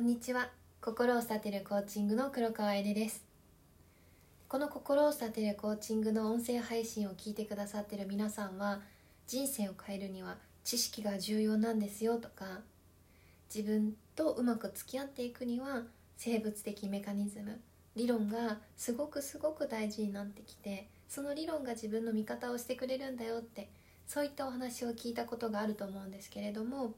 [0.00, 0.48] こんにちは。
[0.80, 3.22] 心を育てるコーチングの黒川えりです。
[4.48, 8.80] この心を育てるコーチングの音声配信を聞いてくださってる皆さんは
[9.26, 12.60] 人生を変えるには知識が重要なんですよとか
[13.54, 15.82] 自分とうまく付き合っていくには
[16.16, 17.60] 生物的メカニズム
[17.94, 23.68] 理論がすごくすごく大事になってきてその理論が自分の味方をしてくれるんだよって
[24.06, 26.94] そういったお話を聞いたことがあると思うんですけれども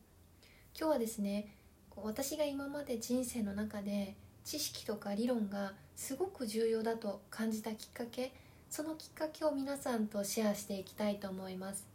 [0.79, 1.49] 今日はですね
[1.97, 4.15] 私が今まで人生の中で
[4.45, 8.33] 知識とか理論がすごく重要だと感じたきっかけ
[8.71, 11.87] そのきっかけを皆さんとシェアしていきたいと思います。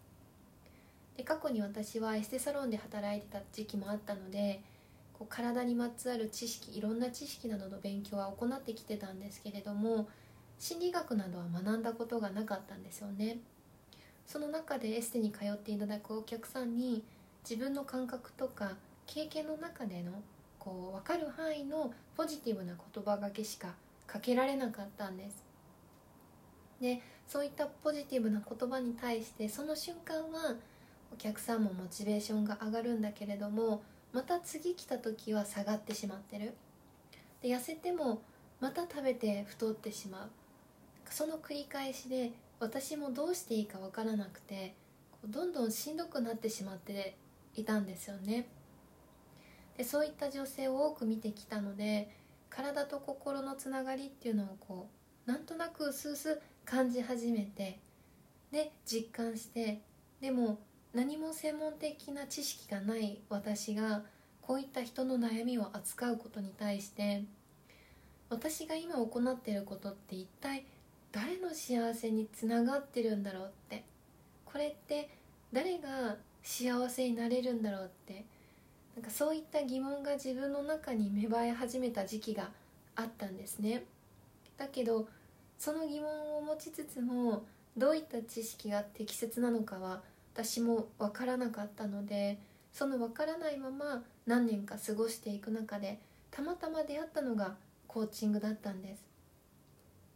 [1.17, 4.61] で過去に私はエステサロンで働いてた時期もあったので
[5.17, 10.07] こう体にまつわる知識いろんな知識などの勉強は行ってきてたんですけれども
[10.59, 13.39] 心理学などは学んだことがなかったんですよね。
[14.27, 17.03] その中でエステに通っていただくお客さんに
[17.49, 18.75] 自分の感覚とか
[19.07, 20.11] 経験の中での
[20.59, 23.73] こう分かる範囲のポジティブな言葉がけしか
[24.05, 25.43] かけられなかったんです。
[26.79, 30.55] でそういったポジティブな言葉に対してその瞬間は
[31.11, 33.81] お客さんもモチベーションが上がるんだけれども
[34.13, 36.53] また次来た時は下がってしまってる。
[37.41, 38.21] で痩せても
[38.59, 40.29] また食べて太ってしまう。
[41.09, 44.73] その繰り返しで私もどうしていいか分からなくて
[45.25, 47.15] どんどんしんどくなってしまって
[47.55, 48.47] いたんですよね。
[49.77, 52.09] でそういった女性を多く見てきたので
[52.49, 54.89] 体と心のつながりっていうのをこ
[55.27, 57.79] うなんとなく薄々感じ始めて
[58.51, 59.81] で実感して
[60.21, 60.59] でも
[60.93, 64.03] 何も専門的な知識がない私が
[64.41, 67.23] こういった人の悩みを扱うことに対して
[68.29, 70.65] 私が今行っていることって一体
[71.11, 73.83] 誰の幸せにつながってるんだろうって
[74.45, 75.09] これって
[75.51, 78.25] 誰が幸せになれるんだろうって
[79.17, 82.51] そういった疑問が自分の中に芽生え始めた時期が
[82.95, 83.83] あったんですね。
[84.57, 85.07] だけど
[85.57, 87.43] その疑問を持ちつつも
[87.75, 90.03] どういった知識が適切なのかは
[90.35, 92.37] 私も分からなかったので
[92.71, 95.99] その分からないまま何年か過ごしていく中で
[96.29, 97.55] たまたま出会ったのが
[97.87, 99.03] コーチングだったんです。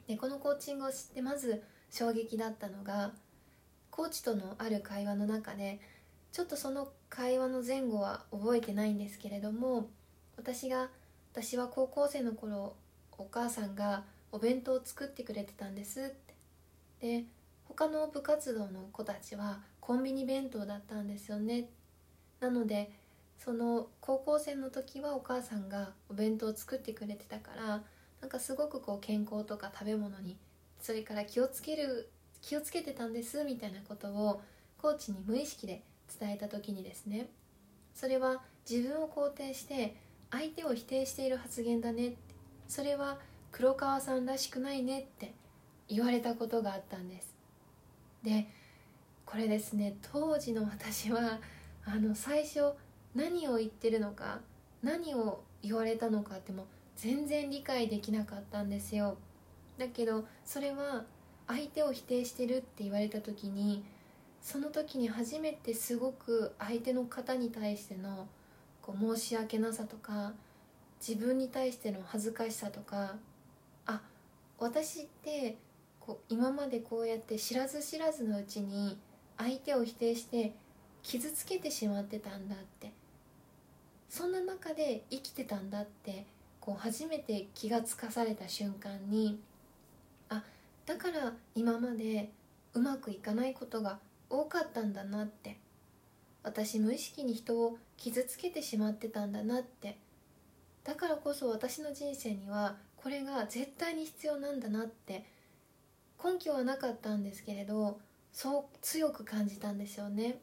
[0.07, 3.13] でこのコーチングを知ってまず衝撃だったのが
[3.89, 5.79] コーチとのある会話の中で
[6.31, 9.89] ちょっとその会話の前後は覚えてないんですけれども
[10.37, 10.89] 私が
[11.33, 12.75] 私は高校生の頃
[13.17, 16.01] お母さんがお弁当を作ってくれてたんです。
[16.01, 17.25] ってで
[17.65, 21.69] 他の部活動の子たちはコンビニ弁当だったんですよね。
[22.39, 22.91] なので
[23.37, 27.83] その高校生の時はお母さんがお弁当を作ってくれてたから
[28.21, 30.37] なんかすごくこう健康とか食べ物に
[30.79, 32.09] それから気をつける
[32.41, 34.41] 気をつけてたんですみたいなことを
[34.77, 35.81] コーチに無意識で
[36.19, 37.27] 伝えた時にですね
[37.93, 39.95] それは自分を肯定して
[40.29, 42.13] 相手を否定している発言だね
[42.67, 43.17] それは
[43.51, 45.33] 黒川さんらしくないねって
[45.89, 47.35] 言われたことがあったんです。
[48.23, 48.47] で
[49.25, 51.39] これですね当時の私は
[51.85, 52.73] あの最初
[53.13, 54.39] 何を言ってるのか
[54.83, 59.17] 何を言われたのかっても全然理解できなかったんですよ。
[59.77, 61.03] だけどそれは
[61.47, 63.83] 相手を否定してるって言われた時に
[64.41, 68.27] その時に初めてすごく相手の方に対しての
[68.81, 70.33] こう申し訳なさとか
[71.05, 73.15] 自分に対しての恥ずかしさとか
[73.85, 74.01] あ
[74.59, 75.57] 私って
[75.99, 78.97] こう今までこうやって知らず知らずのうちに
[79.37, 80.53] 相手を否定して
[81.03, 82.91] 傷つけてしまってたんだって。
[84.11, 86.25] そんな中で生きてたんだって
[86.59, 89.39] こう初めて気がつかされた瞬間に
[90.27, 90.43] あ
[90.85, 92.29] だから今まで
[92.73, 93.99] うまくいかないことが
[94.31, 95.57] 多かったんだなって。
[96.43, 99.97] 私無意識に人を傷つけてしまってたんだなって。
[100.83, 105.25] だからこそ私の人生にはこれが絶対に必要なんだなって。
[106.23, 107.99] 根拠はなかったんですけれど
[108.31, 110.39] そう強く感じたんですよね。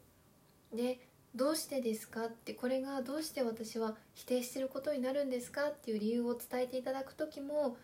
[0.74, 1.00] で
[1.34, 7.76] どうしてですかってこれがどうして私は否定してることになるんですかっていう理由を伝えていただく時も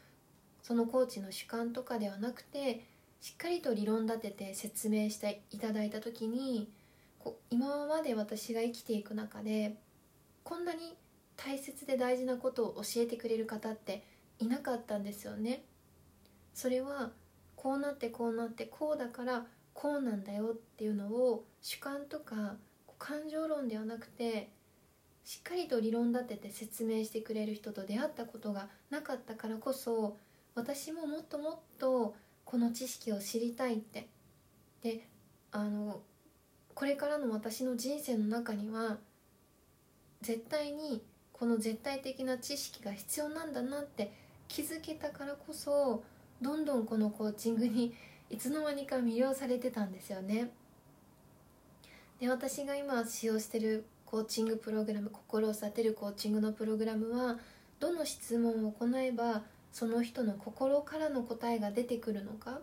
[0.63, 2.85] そのコーチの主観とかではなくて
[3.25, 6.69] しっかりと理論立てて説明していただいた時に
[7.19, 9.77] こ今まで私が生きていく中で
[10.43, 10.95] こんなに
[11.35, 14.05] 大切で大事なことを教えてくれる方って
[14.39, 15.65] いなかったんですよね。
[16.53, 17.13] それは
[17.57, 22.57] こうなってこうなってこうだからこうなんだよっていうのを主観とか
[22.99, 24.51] 感情論ではなくて
[25.25, 30.19] しっかりと理論立てて説明してくれる人と出会ったことがなかったからこそ
[30.55, 34.09] 私ももっともっとこの知識を知りたいって。
[34.83, 35.07] で
[35.51, 36.03] あの
[36.75, 38.99] これからの私の人生の中には
[40.21, 41.03] 絶対に
[41.33, 44.13] この絶対的な知識が必要なんだなって
[44.49, 46.03] 気づけたからこそ
[46.43, 47.95] どんどんこのコーチングに
[48.31, 50.51] いつの間にか魅了されてたんですよね。
[52.21, 57.39] で私が今使用してるコーチングプログラム心を立てるコーチングのプログラムは
[57.81, 59.43] どの質問を行えば
[59.75, 62.61] その人の心からの答えが出てくるのか？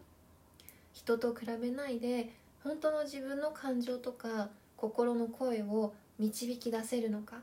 [0.93, 2.29] 人と比べないで
[2.63, 4.47] 本当の自分の感情とか
[4.77, 7.41] 心の声を導き出せるのか？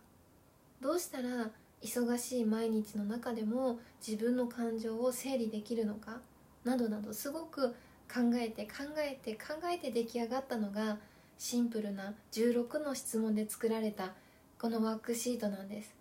[0.81, 1.50] どうしたら
[1.82, 6.23] 忙しい毎日の中でも自分の感情を整理できるのか？
[6.64, 7.69] などなどすごく
[8.11, 10.97] 考えて考えて考えて出来上がったのが
[11.37, 14.14] シンプルな16の質問で作られた
[14.59, 15.94] このワークシートなんです。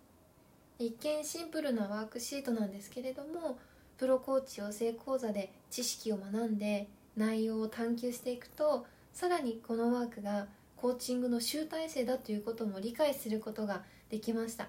[0.78, 3.58] 一見シンプルなワークシートなんですけれども
[3.96, 10.46] プロコーチ養成講座で知識を学んで内容を探求していくとさらにこのワークが
[10.76, 14.68] コーチングの集大成だということも理解することができました。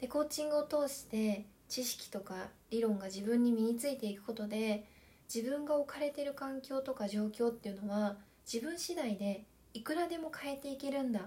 [0.00, 4.84] でコーチングを通して知識とか理論が自分に身についていくことで
[5.32, 8.16] 自分が置かれてる環境とか状況っていうのは
[8.50, 9.44] 自分次第で
[9.74, 11.22] いくらでも変えていけるんだ。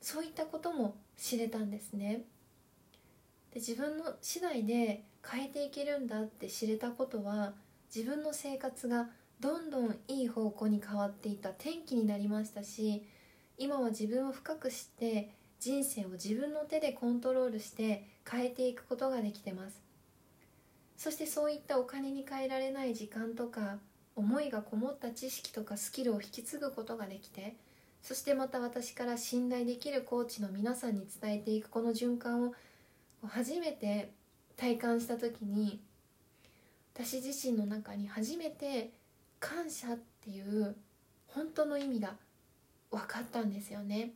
[0.00, 2.22] そういったことも知れたんですね。
[3.52, 7.52] で自分の次第で変えていけるんだって知れたことは
[7.94, 9.08] 自分の生活が
[9.40, 13.06] どんどんいい方向に変わっていった転機になりましたし
[13.58, 19.80] 今は自分を深く知って人生を自分の手でコントロールして変えていくことができてます。
[20.96, 23.78] そしてそういったお金に換えられない時間とか
[24.14, 27.56] 思いがこもった知識とかスキルを引き継ぐことができて
[28.02, 32.54] そしてまた私から信頼できるコーチの皆さんに伝えていくこの循環を
[33.28, 34.12] 初めて
[34.56, 35.80] 体感した時に
[36.94, 38.90] 私自身の中に初めて
[39.40, 40.76] 感謝っていう
[41.26, 42.14] 本当の意味が
[42.90, 44.12] 分かったんですよね。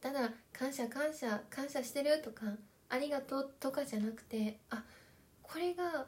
[0.00, 2.46] ただ感謝感謝感謝してるとか
[2.88, 4.82] ありがとうとかじゃなくてあ
[5.42, 6.06] これが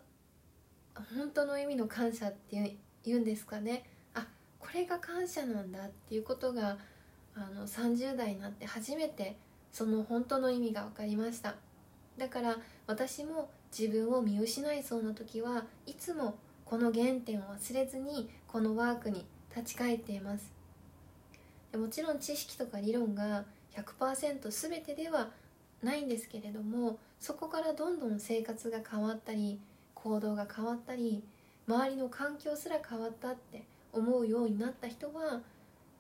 [1.17, 3.85] 本当の意味の感謝っていうんですかね。
[4.15, 4.27] あ
[4.59, 6.79] これが感謝なんだっていうことが
[7.37, 9.37] あの30代になって初めて
[9.75, 11.57] その本当の意味が分かりました。
[12.17, 12.57] だから
[12.87, 20.53] 私も自分を見失いそうな時はいつもこの原点を忘れずにこのワークに立ち返っています。
[21.77, 23.45] もちろん知識とか理論が
[23.75, 25.31] 100%全てでは
[25.83, 29.59] ないんですけれどもそこからどんどん生活が変わったり
[29.95, 31.25] 行動が変わったり
[31.67, 35.41] 周りの環境すら変わったって思うようになった人は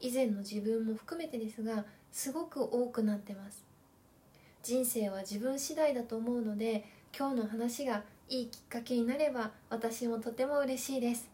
[0.01, 3.65] 以前の自分も含めてですがすごく多くなってます。
[4.63, 6.85] 人生は自分次第だと思うので
[7.17, 11.29] 今日の話がいいきっかけになれば私もとても嬉しいです。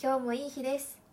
[0.00, 1.05] 今日もいい日です。